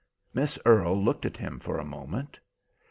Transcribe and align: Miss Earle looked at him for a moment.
Miss 0.33 0.57
Earle 0.65 0.99
looked 0.99 1.27
at 1.27 1.37
him 1.37 1.59
for 1.59 1.77
a 1.77 1.85
moment. 1.85 2.39